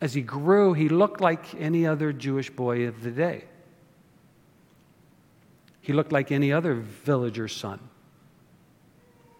as 0.00 0.14
he 0.14 0.22
grew, 0.22 0.72
he 0.72 0.88
looked 0.88 1.20
like 1.20 1.54
any 1.54 1.86
other 1.86 2.12
Jewish 2.12 2.50
boy 2.50 2.88
of 2.88 3.02
the 3.02 3.10
day. 3.10 3.44
He 5.80 5.92
looked 5.92 6.12
like 6.12 6.32
any 6.32 6.52
other 6.52 6.74
villager's 6.74 7.54
son. 7.54 7.78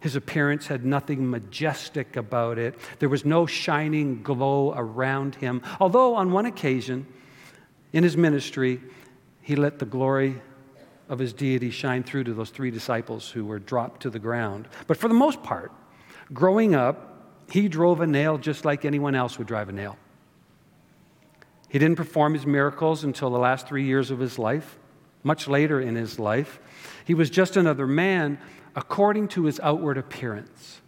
His 0.00 0.14
appearance 0.14 0.66
had 0.66 0.84
nothing 0.84 1.30
majestic 1.30 2.16
about 2.16 2.58
it. 2.58 2.78
There 2.98 3.08
was 3.08 3.24
no 3.24 3.46
shining 3.46 4.22
glow 4.22 4.74
around 4.76 5.36
him. 5.36 5.62
Although, 5.80 6.16
on 6.16 6.32
one 6.32 6.44
occasion 6.44 7.06
in 7.92 8.02
his 8.02 8.16
ministry, 8.16 8.80
he 9.40 9.56
let 9.56 9.78
the 9.78 9.86
glory 9.86 10.42
of 11.12 11.18
his 11.18 11.34
deity 11.34 11.68
shine 11.68 12.02
through 12.02 12.24
to 12.24 12.32
those 12.32 12.48
three 12.48 12.70
disciples 12.70 13.28
who 13.28 13.44
were 13.44 13.58
dropped 13.58 14.00
to 14.00 14.08
the 14.08 14.18
ground. 14.18 14.66
But 14.86 14.96
for 14.96 15.08
the 15.08 15.14
most 15.14 15.42
part, 15.42 15.70
growing 16.32 16.74
up, 16.74 17.44
he 17.50 17.68
drove 17.68 18.00
a 18.00 18.06
nail 18.06 18.38
just 18.38 18.64
like 18.64 18.86
anyone 18.86 19.14
else 19.14 19.36
would 19.36 19.46
drive 19.46 19.68
a 19.68 19.72
nail. 19.72 19.98
He 21.68 21.78
didn't 21.78 21.96
perform 21.96 22.32
his 22.32 22.46
miracles 22.46 23.04
until 23.04 23.28
the 23.28 23.38
last 23.38 23.68
three 23.68 23.84
years 23.84 24.10
of 24.10 24.20
his 24.20 24.38
life, 24.38 24.78
much 25.22 25.46
later 25.46 25.82
in 25.82 25.96
his 25.96 26.18
life. 26.18 26.58
He 27.04 27.12
was 27.12 27.28
just 27.28 27.58
another 27.58 27.86
man 27.86 28.38
according 28.74 29.28
to 29.28 29.44
his 29.44 29.60
outward 29.60 29.98
appearance. 29.98 30.80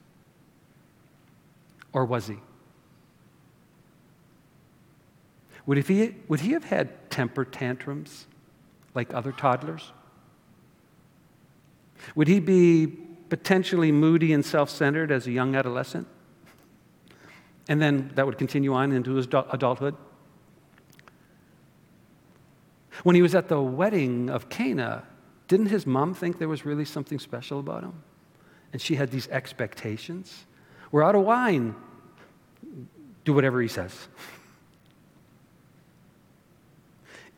Or 1.92 2.06
was 2.06 2.28
he? 2.28 2.38
Would 5.66 5.86
he, 5.86 6.14
would 6.28 6.40
he 6.40 6.52
have 6.52 6.64
had 6.64 7.10
temper 7.10 7.44
tantrums 7.44 8.26
like 8.94 9.12
other 9.12 9.30
toddlers? 9.30 9.92
Would 12.14 12.28
he 12.28 12.40
be 12.40 12.86
potentially 13.28 13.92
moody 13.92 14.32
and 14.32 14.44
self 14.44 14.70
centered 14.70 15.10
as 15.10 15.26
a 15.26 15.32
young 15.32 15.54
adolescent? 15.54 16.06
And 17.68 17.80
then 17.80 18.10
that 18.14 18.26
would 18.26 18.38
continue 18.38 18.74
on 18.74 18.92
into 18.92 19.14
his 19.14 19.26
adulthood. 19.26 19.96
When 23.02 23.16
he 23.16 23.22
was 23.22 23.34
at 23.34 23.48
the 23.48 23.60
wedding 23.60 24.30
of 24.30 24.48
Cana, 24.48 25.04
didn't 25.48 25.66
his 25.66 25.86
mom 25.86 26.14
think 26.14 26.38
there 26.38 26.48
was 26.48 26.64
really 26.64 26.84
something 26.84 27.18
special 27.18 27.58
about 27.58 27.82
him? 27.82 28.02
And 28.72 28.80
she 28.80 28.94
had 28.94 29.10
these 29.10 29.28
expectations. 29.28 30.46
We're 30.90 31.02
out 31.02 31.14
of 31.14 31.22
wine. 31.22 31.74
Do 33.24 33.32
whatever 33.32 33.60
he 33.60 33.68
says. 33.68 34.08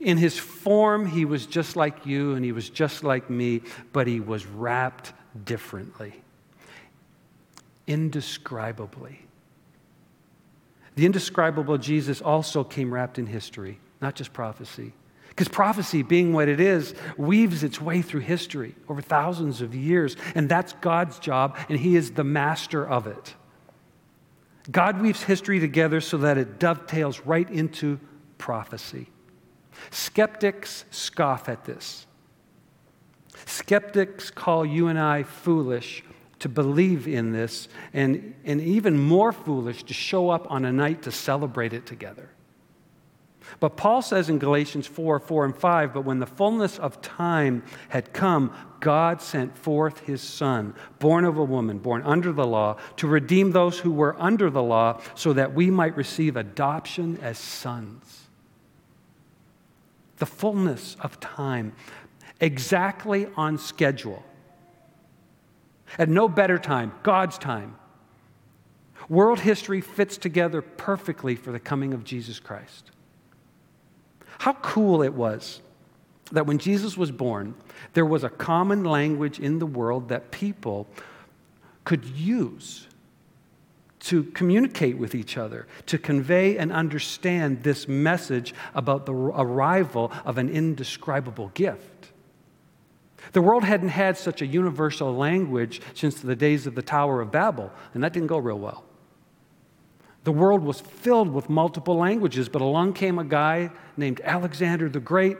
In 0.07 0.19
his 0.19 0.39
form, 0.39 1.05
he 1.05 1.25
was 1.25 1.47
just 1.47 1.75
like 1.75 2.07
you 2.07 2.37
and 2.37 2.45
he 2.45 2.53
was 2.53 2.71
just 2.71 3.03
like 3.03 3.29
me, 3.29 3.63
but 3.93 4.07
he 4.07 4.21
was 4.21 4.47
wrapped 4.47 5.13
differently, 5.45 6.15
indescribably. 7.89 9.19
The 10.95 11.07
indescribable 11.07 11.77
Jesus 11.77 12.23
also 12.23 12.63
came 12.63 12.95
wrapped 12.95 13.19
in 13.19 13.27
history, 13.27 13.81
not 14.01 14.15
just 14.15 14.33
prophecy. 14.33 14.93
Because 15.31 15.49
prophecy, 15.49 16.05
being 16.05 16.33
what 16.33 16.49
it 16.49 16.61
is, 16.61 16.95
weaves 17.17 17.65
its 17.65 17.81
way 17.81 18.01
through 18.01 18.21
history 18.21 18.77
over 18.89 19.03
thousands 19.03 19.61
of 19.61 19.75
years, 19.75 20.17
and 20.37 20.49
that's 20.49 20.73
God's 20.75 21.19
job, 21.19 21.59
and 21.69 21.81
He 21.81 21.97
is 21.97 22.13
the 22.13 22.23
master 22.23 22.89
of 22.89 23.09
it. 23.09 23.35
God 24.71 25.03
weaves 25.03 25.25
history 25.25 25.59
together 25.59 26.01
so 26.01 26.19
that 26.19 26.39
it 26.39 26.61
dovetails 26.61 27.21
right 27.23 27.51
into 27.51 27.99
prophecy. 28.39 29.09
Skeptics 29.91 30.85
scoff 30.91 31.49
at 31.49 31.65
this. 31.65 32.07
Skeptics 33.45 34.31
call 34.31 34.65
you 34.65 34.89
and 34.89 34.99
I 34.99 35.23
foolish 35.23 36.03
to 36.39 36.49
believe 36.49 37.09
in 37.09 37.33
this, 37.33 37.69
and, 37.93 38.35
and 38.45 38.61
even 38.61 38.99
more 38.99 39.33
foolish 39.33 39.83
to 39.85 39.95
show 39.95 40.31
up 40.31 40.51
on 40.51 40.65
a 40.65 40.73
night 40.73 41.03
to 41.03 41.11
celebrate 41.11 41.73
it 41.73 41.87
together. 41.87 42.31
But 43.61 43.77
Paul 43.77 44.03
says 44.03 44.29
in 44.29 44.39
Galatians 44.39 44.89
4 44.89 45.21
4 45.21 45.45
and 45.45 45.57
5, 45.57 45.95
but 45.95 46.05
when 46.05 46.19
the 46.19 46.27
fullness 46.27 46.79
of 46.79 47.01
time 47.01 47.63
had 47.89 48.13
come, 48.13 48.53
God 48.81 49.23
sent 49.23 49.57
forth 49.57 50.01
his 50.01 50.21
Son, 50.21 50.75
born 50.99 51.25
of 51.25 51.39
a 51.39 51.45
woman, 51.45 51.79
born 51.79 52.03
under 52.03 52.33
the 52.33 52.47
law, 52.47 52.77
to 52.97 53.07
redeem 53.07 53.53
those 53.53 53.79
who 53.79 53.93
were 53.93 54.21
under 54.21 54.51
the 54.51 54.63
law, 54.63 55.01
so 55.15 55.33
that 55.33 55.55
we 55.55 55.71
might 55.71 55.97
receive 55.97 56.37
adoption 56.37 57.19
as 57.23 57.39
sons 57.39 58.26
the 60.19 60.27
fullness 60.27 60.97
of 61.01 61.21
time, 61.21 61.73
exactly 62.41 63.29
on 63.37 63.59
schedule. 63.59 64.23
At 65.99 66.09
no 66.09 66.29
better 66.29 66.59
time, 66.59 66.93
God's 67.03 67.39
time. 67.39 67.77
World 69.09 69.41
history 69.41 69.81
fits 69.81 70.17
together 70.17 70.61
perfectly 70.63 71.37
for 71.37 71.53
the 71.53 71.61
coming 71.61 71.95
of 71.95 72.03
Jesus 72.03 72.41
Christ. 72.41 72.91
How 74.39 74.55
cool 74.55 75.03
it 75.03 75.15
was 75.15 75.61
that 76.33 76.47
when 76.47 76.59
Jesus 76.59 76.97
was 76.97 77.13
born, 77.13 77.55
there 77.93 78.05
was 78.05 78.25
a 78.25 78.29
common 78.29 78.85
language 78.85 79.39
in 79.39 79.59
the 79.61 79.67
world 79.67 80.09
that 80.09 80.33
people 80.33 80.89
could 81.85 82.05
use 82.05 82.89
to 84.07 84.23
communicate 84.23 84.97
with 84.97 85.17
each 85.17 85.37
other, 85.37 85.67
to 85.85 85.99
convey 85.99 86.57
and 86.59 86.71
understand 86.71 87.65
this 87.65 87.89
message 87.89 88.55
about 88.73 89.05
the 89.05 89.13
arrival 89.13 90.13
of 90.25 90.39
an 90.39 90.49
indescribable 90.49 91.51
gift. 91.55 92.13
The 93.33 93.43
world 93.43 93.65
hadn't 93.65 93.89
had 93.89 94.17
such 94.17 94.43
a 94.43 94.47
universal 94.47 95.13
language 95.13 95.81
since 95.95 96.21
the 96.21 96.37
days 96.37 96.69
of 96.69 96.77
the 96.77 96.83
Tower 96.83 97.21
of 97.21 97.33
Babel, 97.33 97.73
and 97.95 98.05
that 98.05 98.13
didn't 98.13 98.29
go 98.29 98.39
real 98.39 98.61
well. 98.61 98.85
The 100.23 100.31
world 100.31 100.63
was 100.63 100.81
filled 100.81 101.33
with 101.33 101.51
multiple 101.51 101.97
languages, 101.97 102.49
but 102.49 102.63
along 102.63 102.93
came 102.93 103.19
a 103.19 103.25
guy 103.25 103.71
named 103.97 104.21
Alexander 104.23 104.89
the 104.89 105.01
Great, 105.01 105.37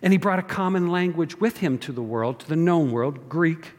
and 0.00 0.12
he 0.12 0.16
brought 0.16 0.38
a 0.38 0.42
common 0.42 0.86
language 0.86 1.40
with 1.40 1.56
him 1.56 1.78
to 1.78 1.90
the 1.90 2.02
world, 2.02 2.38
to 2.38 2.48
the 2.48 2.56
known 2.56 2.92
world, 2.92 3.28
Greek 3.28 3.72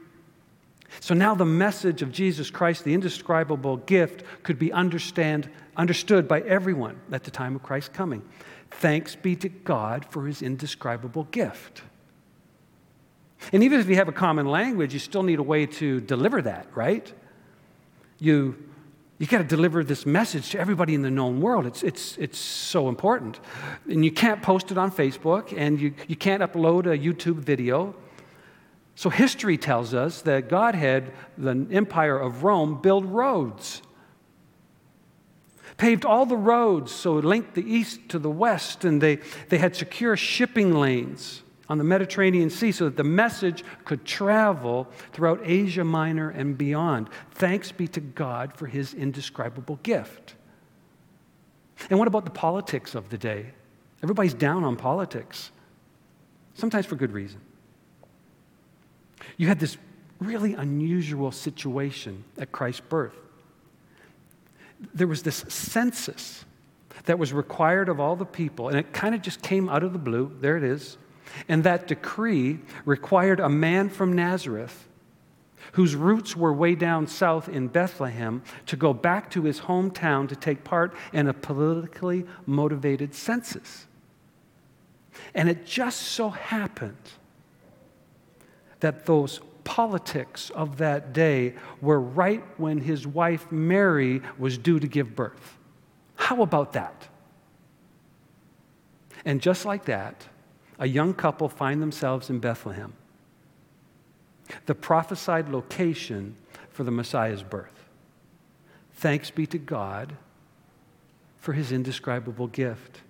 so 0.99 1.13
now 1.13 1.35
the 1.35 1.45
message 1.45 2.01
of 2.01 2.11
Jesus 2.11 2.49
Christ, 2.49 2.83
the 2.83 2.93
indescribable 2.93 3.77
gift, 3.77 4.23
could 4.43 4.59
be 4.59 4.71
understand, 4.71 5.49
understood 5.75 6.27
by 6.27 6.41
everyone 6.41 6.99
at 7.11 7.23
the 7.23 7.31
time 7.31 7.55
of 7.55 7.63
Christ's 7.63 7.89
coming. 7.89 8.23
Thanks 8.71 9.15
be 9.15 9.35
to 9.37 9.49
God 9.49 10.05
for 10.05 10.25
his 10.25 10.41
indescribable 10.41 11.25
gift. 11.25 11.81
And 13.53 13.63
even 13.63 13.79
if 13.79 13.87
you 13.87 13.95
have 13.95 14.07
a 14.07 14.13
common 14.13 14.47
language, 14.47 14.93
you 14.93 14.99
still 14.99 15.23
need 15.23 15.39
a 15.39 15.43
way 15.43 15.65
to 15.65 16.01
deliver 16.01 16.41
that, 16.41 16.67
right? 16.75 17.11
You, 18.19 18.55
you 19.17 19.27
got 19.27 19.37
to 19.39 19.43
deliver 19.43 19.83
this 19.83 20.05
message 20.05 20.51
to 20.51 20.59
everybody 20.59 20.95
in 20.95 21.01
the 21.01 21.11
known 21.11 21.41
world. 21.41 21.65
It's, 21.65 21.83
it's, 21.83 22.17
it's 22.17 22.39
so 22.39 22.89
important. 22.89 23.39
And 23.89 24.03
you 24.03 24.11
can't 24.11 24.41
post 24.41 24.71
it 24.71 24.77
on 24.77 24.91
Facebook, 24.91 25.53
and 25.55 25.79
you, 25.79 25.93
you 26.07 26.15
can't 26.15 26.41
upload 26.41 26.85
a 26.85 26.97
YouTube 26.97 27.35
video. 27.35 27.95
So 28.95 29.09
history 29.09 29.57
tells 29.57 29.93
us 29.93 30.21
that 30.21 30.47
God 30.47 30.73
had 30.73 31.11
the 31.37 31.67
empire 31.69 32.17
of 32.17 32.43
Rome 32.43 32.81
build 32.81 33.05
roads. 33.05 33.81
paved 35.77 36.05
all 36.05 36.25
the 36.25 36.37
roads 36.37 36.93
so 36.93 37.17
it 37.17 37.25
linked 37.25 37.53
the 37.53 37.73
east 37.73 38.07
to 38.09 38.19
the 38.19 38.29
west, 38.29 38.85
and 38.85 39.01
they, 39.01 39.19
they 39.49 39.57
had 39.57 39.75
secure 39.75 40.15
shipping 40.15 40.73
lanes 40.73 41.43
on 41.67 41.77
the 41.77 41.83
Mediterranean 41.83 42.49
Sea 42.49 42.71
so 42.71 42.85
that 42.85 42.95
the 42.95 43.03
message 43.03 43.63
could 43.83 44.05
travel 44.05 44.87
throughout 45.11 45.41
Asia 45.43 45.83
Minor 45.83 46.29
and 46.29 46.57
beyond. 46.57 47.09
Thanks 47.31 47.71
be 47.71 47.87
to 47.89 47.99
God 47.99 48.55
for 48.55 48.67
his 48.67 48.93
indescribable 48.93 49.79
gift. 49.83 50.35
And 51.89 51.99
what 51.99 52.07
about 52.07 52.23
the 52.23 52.31
politics 52.31 52.95
of 52.95 53.09
the 53.09 53.17
day? 53.17 53.47
Everybody's 54.01 54.33
down 54.33 54.63
on 54.63 54.77
politics, 54.77 55.51
sometimes 56.53 56.85
for 56.85 56.95
good 56.95 57.11
reason. 57.11 57.41
You 59.37 59.47
had 59.47 59.59
this 59.59 59.77
really 60.19 60.53
unusual 60.53 61.31
situation 61.31 62.23
at 62.37 62.51
Christ's 62.51 62.81
birth. 62.81 63.15
There 64.93 65.07
was 65.07 65.23
this 65.23 65.45
census 65.49 66.45
that 67.05 67.19
was 67.19 67.33
required 67.33 67.89
of 67.89 67.99
all 67.99 68.15
the 68.15 68.25
people, 68.25 68.69
and 68.69 68.77
it 68.77 68.93
kind 68.93 69.13
of 69.13 69.21
just 69.21 69.41
came 69.41 69.69
out 69.69 69.83
of 69.83 69.93
the 69.93 69.99
blue. 69.99 70.35
There 70.39 70.57
it 70.57 70.63
is. 70.63 70.97
And 71.47 71.63
that 71.63 71.87
decree 71.87 72.59
required 72.85 73.39
a 73.39 73.49
man 73.49 73.89
from 73.89 74.13
Nazareth, 74.13 74.87
whose 75.73 75.95
roots 75.95 76.35
were 76.35 76.53
way 76.53 76.75
down 76.75 77.07
south 77.07 77.49
in 77.49 77.67
Bethlehem, 77.67 78.43
to 78.67 78.75
go 78.75 78.93
back 78.93 79.29
to 79.31 79.43
his 79.43 79.61
hometown 79.61 80.29
to 80.29 80.35
take 80.35 80.63
part 80.63 80.95
in 81.11 81.27
a 81.27 81.33
politically 81.33 82.25
motivated 82.45 83.13
census. 83.13 83.87
And 85.33 85.49
it 85.49 85.65
just 85.65 86.01
so 86.01 86.29
happened 86.29 86.95
that 88.85 89.07
those 89.07 89.39
politics 89.63 90.51
of 90.51 90.77
that 90.77 91.11
day 91.11 91.55
were 91.81 91.99
right 91.99 92.43
when 92.57 92.77
his 92.77 93.07
wife 93.07 93.51
Mary 93.51 94.21
was 94.37 94.59
due 94.59 94.79
to 94.79 94.87
give 94.87 95.15
birth. 95.15 95.57
How 96.13 96.43
about 96.43 96.73
that? 96.73 97.07
And 99.25 99.41
just 99.41 99.65
like 99.65 99.85
that, 99.85 100.27
a 100.77 100.87
young 100.87 101.15
couple 101.15 101.49
find 101.49 101.81
themselves 101.81 102.29
in 102.29 102.37
Bethlehem, 102.37 102.93
the 104.67 104.75
prophesied 104.75 105.49
location 105.49 106.35
for 106.69 106.83
the 106.83 106.91
Messiah's 106.91 107.41
birth. 107.41 107.89
Thanks 108.93 109.31
be 109.31 109.47
to 109.47 109.57
God 109.57 110.15
for 111.39 111.53
his 111.53 111.71
indescribable 111.71 112.49
gift. 112.49 113.01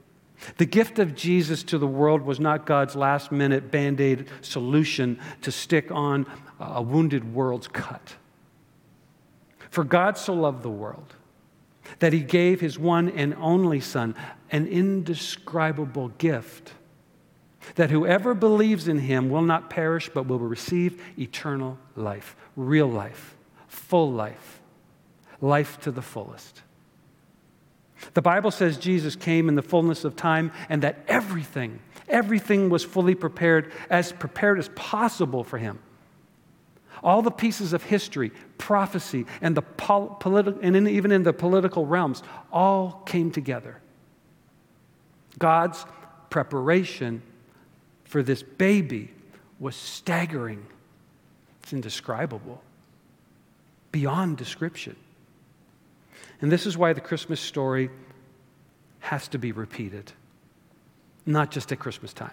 The 0.57 0.65
gift 0.65 0.99
of 0.99 1.15
Jesus 1.15 1.63
to 1.63 1.77
the 1.77 1.87
world 1.87 2.21
was 2.21 2.39
not 2.39 2.65
God's 2.65 2.95
last 2.95 3.31
minute 3.31 3.71
band 3.71 4.01
aid 4.01 4.27
solution 4.41 5.19
to 5.41 5.51
stick 5.51 5.91
on 5.91 6.25
a 6.59 6.81
wounded 6.81 7.33
world's 7.33 7.67
cut. 7.67 8.15
For 9.69 9.83
God 9.83 10.17
so 10.17 10.33
loved 10.33 10.63
the 10.63 10.69
world 10.69 11.15
that 11.99 12.13
he 12.13 12.21
gave 12.21 12.59
his 12.61 12.79
one 12.79 13.09
and 13.09 13.35
only 13.35 13.79
Son, 13.79 14.15
an 14.51 14.67
indescribable 14.67 16.09
gift 16.17 16.73
that 17.75 17.89
whoever 17.89 18.33
believes 18.33 18.87
in 18.87 18.99
him 18.99 19.29
will 19.29 19.41
not 19.41 19.69
perish 19.69 20.09
but 20.13 20.27
will 20.27 20.39
receive 20.39 21.01
eternal 21.17 21.77
life, 21.95 22.35
real 22.55 22.87
life, 22.87 23.35
full 23.67 24.11
life, 24.11 24.61
life 25.41 25.79
to 25.81 25.91
the 25.91 26.01
fullest. 26.01 26.61
The 28.13 28.21
Bible 28.21 28.51
says 28.51 28.77
Jesus 28.77 29.15
came 29.15 29.49
in 29.49 29.55
the 29.55 29.61
fullness 29.61 30.03
of 30.03 30.15
time 30.15 30.51
and 30.69 30.81
that 30.83 31.03
everything, 31.07 31.79
everything 32.07 32.69
was 32.69 32.83
fully 32.83 33.15
prepared, 33.15 33.71
as 33.89 34.11
prepared 34.11 34.59
as 34.59 34.69
possible 34.75 35.43
for 35.43 35.57
him. 35.57 35.79
All 37.03 37.21
the 37.21 37.31
pieces 37.31 37.73
of 37.73 37.83
history, 37.83 38.31
prophecy, 38.57 39.25
and, 39.41 39.55
the 39.55 39.61
pol- 39.61 40.17
politi- 40.19 40.57
and 40.61 40.75
in, 40.75 40.87
even 40.87 41.11
in 41.11 41.23
the 41.23 41.33
political 41.33 41.85
realms 41.85 42.23
all 42.51 43.03
came 43.05 43.31
together. 43.31 43.81
God's 45.37 45.85
preparation 46.29 47.21
for 48.05 48.23
this 48.23 48.43
baby 48.43 49.11
was 49.59 49.75
staggering. 49.75 50.65
It's 51.63 51.73
indescribable, 51.73 52.61
beyond 53.91 54.37
description. 54.37 54.95
And 56.41 56.51
this 56.51 56.65
is 56.65 56.77
why 56.77 56.93
the 56.93 57.01
Christmas 57.01 57.39
story 57.39 57.89
has 58.99 59.27
to 59.29 59.37
be 59.37 59.51
repeated, 59.51 60.11
not 61.25 61.51
just 61.51 61.71
at 61.71 61.79
Christmas 61.79 62.13
time. 62.13 62.31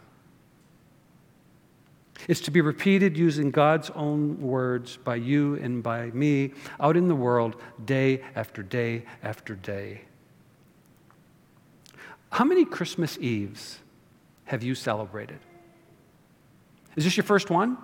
It's 2.29 2.41
to 2.43 2.51
be 2.51 2.61
repeated 2.61 3.17
using 3.17 3.51
God's 3.51 3.91
own 3.91 4.41
words 4.41 4.97
by 4.97 5.17
you 5.17 5.57
and 5.57 5.83
by 5.83 6.07
me 6.11 6.53
out 6.79 6.97
in 6.97 7.09
the 7.09 7.15
world 7.15 7.57
day 7.85 8.23
after 8.37 8.62
day 8.62 9.05
after 9.23 9.55
day. 9.55 10.03
How 12.31 12.45
many 12.45 12.65
Christmas 12.65 13.19
Eves 13.19 13.79
have 14.45 14.62
you 14.62 14.75
celebrated? 14.75 15.38
Is 16.97 17.05
this 17.05 17.17
your 17.17 17.25
first 17.25 17.51
one? 17.51 17.77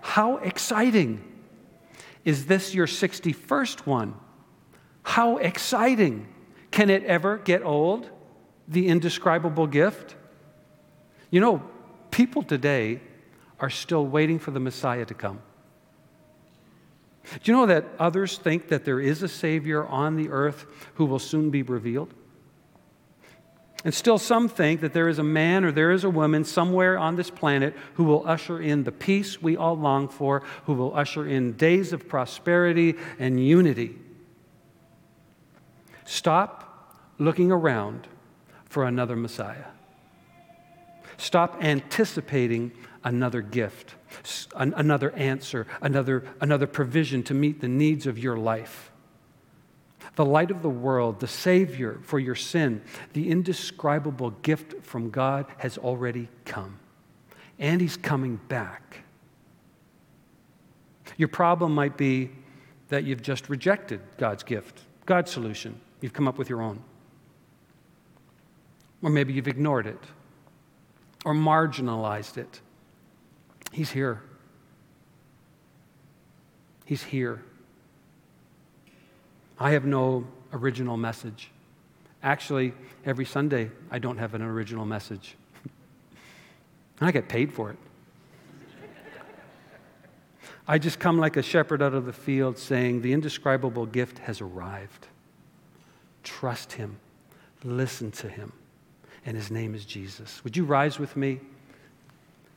How 0.00 0.36
exciting! 0.38 1.22
Is 2.24 2.46
this 2.46 2.74
your 2.74 2.86
61st 2.86 3.86
one? 3.86 4.14
How 5.04 5.36
exciting! 5.36 6.26
Can 6.70 6.90
it 6.90 7.04
ever 7.04 7.38
get 7.38 7.62
old? 7.62 8.10
The 8.66 8.88
indescribable 8.88 9.68
gift? 9.68 10.16
You 11.30 11.40
know, 11.40 11.62
people 12.10 12.42
today 12.42 13.00
are 13.60 13.70
still 13.70 14.04
waiting 14.04 14.38
for 14.38 14.50
the 14.50 14.58
Messiah 14.58 15.04
to 15.04 15.14
come. 15.14 15.40
Do 17.24 17.52
you 17.52 17.56
know 17.56 17.66
that 17.66 17.86
others 17.98 18.38
think 18.38 18.68
that 18.68 18.84
there 18.84 19.00
is 19.00 19.22
a 19.22 19.28
Savior 19.28 19.86
on 19.86 20.16
the 20.16 20.30
earth 20.30 20.66
who 20.94 21.06
will 21.06 21.18
soon 21.18 21.50
be 21.50 21.62
revealed? 21.62 22.12
And 23.84 23.92
still, 23.92 24.18
some 24.18 24.48
think 24.48 24.80
that 24.80 24.94
there 24.94 25.08
is 25.08 25.18
a 25.18 25.24
man 25.24 25.64
or 25.64 25.70
there 25.70 25.90
is 25.90 26.04
a 26.04 26.10
woman 26.10 26.44
somewhere 26.44 26.98
on 26.98 27.16
this 27.16 27.30
planet 27.30 27.76
who 27.94 28.04
will 28.04 28.26
usher 28.26 28.60
in 28.60 28.84
the 28.84 28.92
peace 28.92 29.42
we 29.42 29.56
all 29.56 29.76
long 29.76 30.08
for, 30.08 30.42
who 30.64 30.72
will 30.72 30.94
usher 30.96 31.26
in 31.26 31.52
days 31.52 31.92
of 31.92 32.08
prosperity 32.08 32.94
and 33.18 33.44
unity. 33.46 33.98
Stop 36.04 36.98
looking 37.18 37.50
around 37.50 38.06
for 38.64 38.84
another 38.84 39.16
Messiah. 39.16 39.66
Stop 41.16 41.62
anticipating 41.62 42.72
another 43.04 43.40
gift, 43.40 43.94
another 44.54 45.12
answer, 45.12 45.66
another, 45.80 46.24
another 46.40 46.66
provision 46.66 47.22
to 47.22 47.34
meet 47.34 47.60
the 47.60 47.68
needs 47.68 48.06
of 48.06 48.18
your 48.18 48.36
life 48.36 48.90
the 50.16 50.24
light 50.24 50.50
of 50.50 50.62
the 50.62 50.70
world, 50.70 51.20
the 51.20 51.28
Savior 51.28 51.98
for 52.02 52.18
your 52.18 52.34
sin, 52.34 52.82
the 53.12 53.30
indescribable 53.30 54.30
gift 54.30 54.84
from 54.84 55.10
God 55.10 55.46
has 55.58 55.78
already 55.78 56.28
come. 56.44 56.78
And 57.58 57.80
He's 57.80 57.96
coming 57.96 58.40
back. 58.48 59.00
Your 61.16 61.28
problem 61.28 61.74
might 61.74 61.96
be 61.96 62.30
that 62.88 63.04
you've 63.04 63.22
just 63.22 63.48
rejected 63.48 64.00
God's 64.18 64.42
gift, 64.42 64.82
God's 65.06 65.30
solution. 65.30 65.80
You've 66.04 66.12
come 66.12 66.28
up 66.28 66.36
with 66.36 66.50
your 66.50 66.60
own. 66.60 66.82
Or 69.00 69.08
maybe 69.08 69.32
you've 69.32 69.48
ignored 69.48 69.86
it 69.86 69.98
or 71.24 71.32
marginalized 71.32 72.36
it. 72.36 72.60
He's 73.72 73.90
here. 73.90 74.20
He's 76.84 77.02
here. 77.02 77.42
I 79.58 79.70
have 79.70 79.86
no 79.86 80.26
original 80.52 80.98
message. 80.98 81.50
Actually, 82.22 82.74
every 83.06 83.24
Sunday, 83.24 83.70
I 83.90 83.98
don't 83.98 84.18
have 84.18 84.34
an 84.34 84.42
original 84.42 84.84
message. 84.84 85.36
and 87.00 87.08
I 87.08 87.12
get 87.12 87.30
paid 87.30 87.50
for 87.50 87.70
it. 87.70 87.78
I 90.68 90.76
just 90.76 90.98
come 90.98 91.16
like 91.16 91.38
a 91.38 91.42
shepherd 91.42 91.80
out 91.80 91.94
of 91.94 92.04
the 92.04 92.12
field 92.12 92.58
saying, 92.58 93.00
The 93.00 93.14
indescribable 93.14 93.86
gift 93.86 94.18
has 94.18 94.42
arrived. 94.42 95.08
Trust 96.40 96.72
him, 96.72 96.96
listen 97.62 98.10
to 98.10 98.28
him, 98.28 98.52
and 99.24 99.36
his 99.36 99.52
name 99.52 99.72
is 99.72 99.84
Jesus. 99.84 100.42
Would 100.42 100.56
you 100.56 100.64
rise 100.64 100.98
with 100.98 101.16
me 101.16 101.38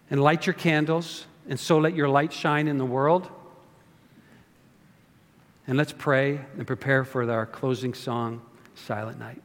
and 0.10 0.20
light 0.20 0.48
your 0.48 0.56
candles, 0.56 1.28
and 1.48 1.60
so 1.60 1.78
let 1.78 1.94
your 1.94 2.10
light 2.10 2.34
shine 2.34 2.68
in 2.68 2.80
the 2.80 2.86
world? 2.86 3.30
And 5.68 5.78
let's 5.78 5.94
pray 5.96 6.40
and 6.58 6.66
prepare 6.66 7.04
for 7.04 7.30
our 7.30 7.46
closing 7.46 7.94
song, 7.94 8.42
Silent 8.74 9.20
Night. 9.20 9.44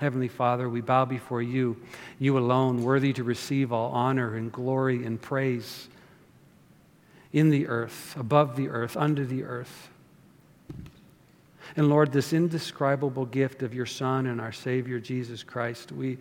Heavenly 0.00 0.28
Father, 0.28 0.66
we 0.66 0.80
bow 0.80 1.04
before 1.04 1.42
you, 1.42 1.76
you 2.18 2.38
alone, 2.38 2.82
worthy 2.82 3.12
to 3.12 3.22
receive 3.22 3.70
all 3.70 3.92
honor 3.92 4.34
and 4.34 4.50
glory 4.50 5.04
and 5.04 5.20
praise 5.20 5.88
in 7.34 7.50
the 7.50 7.66
earth, 7.66 8.16
above 8.18 8.56
the 8.56 8.70
earth, 8.70 8.96
under 8.96 9.26
the 9.26 9.44
earth. 9.44 9.90
And 11.76 11.88
Lord, 11.88 12.12
this 12.12 12.32
indescribable 12.32 13.26
gift 13.26 13.62
of 13.62 13.74
your 13.74 13.86
Son 13.86 14.26
and 14.26 14.40
our 14.40 14.52
Savior, 14.52 15.00
Jesus 15.00 15.42
Christ, 15.42 15.92
we, 15.92 16.18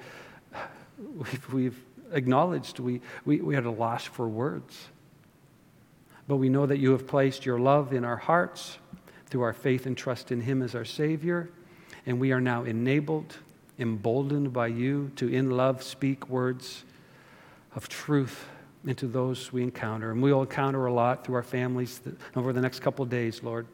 we've, 1.18 1.54
we've 1.54 1.86
acknowledged 2.14 2.80
we, 2.80 3.02
we, 3.26 3.42
we 3.42 3.56
had 3.56 3.66
a 3.66 3.72
loss 3.72 4.06
for 4.06 4.28
words. 4.28 4.88
But 6.28 6.38
we 6.38 6.50
know 6.50 6.66
that 6.66 6.78
you 6.78 6.92
have 6.92 7.08
placed 7.08 7.46
your 7.46 7.60
love 7.60 7.94
in 7.94 8.06
our 8.06 8.16
hearts 8.16 8.78
through 9.28 9.42
our 9.42 9.54
faith 9.54 9.86
and 9.86 9.98
trust 9.98 10.32
in 10.32 10.42
Him 10.42 10.62
as 10.62 10.76
our 10.76 10.86
Savior. 10.86 11.50
And 12.06 12.20
we 12.20 12.32
are 12.32 12.42
now 12.42 12.64
enabled, 12.64 13.38
emboldened 13.80 14.54
by 14.54 14.68
you 14.68 15.12
to, 15.18 15.28
in 15.28 15.52
love, 15.52 15.84
speak 15.84 16.30
words 16.30 16.86
of 17.76 17.90
truth 17.90 18.46
into 18.86 19.08
those 19.08 19.52
we 19.52 19.64
encounter. 19.64 20.12
And 20.12 20.22
we'll 20.22 20.42
encounter 20.42 20.86
a 20.86 20.94
lot 20.94 21.26
through 21.26 21.36
our 21.36 21.44
families 21.44 22.00
over 22.36 22.54
the 22.54 22.62
next 22.62 22.80
couple 22.80 23.06
days, 23.06 23.44
Lord. 23.44 23.68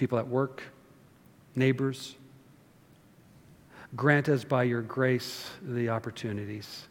People 0.00 0.18
at 0.18 0.26
work, 0.26 0.62
neighbors. 1.54 2.14
Grant 3.94 4.30
us 4.30 4.44
by 4.44 4.62
your 4.62 4.80
grace 4.80 5.50
the 5.60 5.90
opportunities 5.90 6.88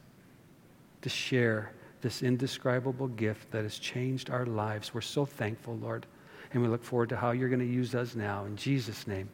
to 1.02 1.10
share 1.10 1.72
this 2.02 2.22
indescribable 2.22 3.08
gift 3.08 3.50
that 3.50 3.64
has 3.64 3.80
changed 3.80 4.30
our 4.30 4.46
lives. 4.46 4.94
We're 4.94 5.02
so 5.02 5.26
thankful, 5.26 5.78
Lord. 5.78 6.06
And 6.54 6.62
we 6.62 6.68
look 6.68 6.84
forward 6.84 7.10
to 7.10 7.18
how 7.18 7.32
you're 7.32 7.50
going 7.50 7.58
to 7.58 7.66
use 7.66 7.96
us 7.96 8.14
now. 8.14 8.46
In 8.46 8.56
Jesus' 8.56 9.08
name, 9.08 9.28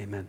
amen. 0.00 0.26